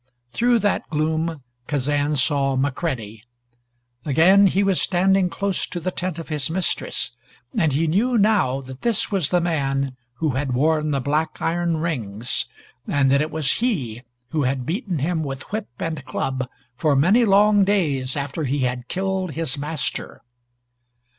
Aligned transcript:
Through 0.31 0.57
that 0.61 0.89
gloom 0.89 1.43
Kazan 1.67 2.15
saw 2.15 2.55
McCready. 2.55 3.23
Again 4.03 4.47
he 4.47 4.63
was 4.63 4.81
standing 4.81 5.29
close 5.29 5.67
to 5.67 5.79
the 5.79 5.91
tent 5.91 6.17
of 6.17 6.29
his 6.29 6.49
mistress, 6.49 7.11
and 7.55 7.71
he 7.71 7.85
knew 7.85 8.17
now 8.17 8.61
that 8.61 8.81
this 8.81 9.11
was 9.11 9.29
the 9.29 9.39
man 9.39 9.95
who 10.13 10.31
had 10.31 10.53
worn 10.53 10.89
the 10.89 11.01
black 11.01 11.39
iron 11.39 11.77
rings, 11.77 12.47
and 12.87 13.11
that 13.11 13.21
it 13.21 13.29
was 13.29 13.57
he 13.57 14.01
who 14.31 14.41
had 14.41 14.65
beaten 14.65 14.97
him 14.97 15.21
with 15.21 15.51
whip 15.51 15.69
and 15.77 16.03
club 16.03 16.49
for 16.75 16.95
many 16.95 17.23
long 17.23 17.63
days 17.63 18.17
after 18.17 18.45
he 18.45 18.61
had 18.61 18.87
killed 18.87 19.33
his 19.33 19.55
master. 19.55 20.23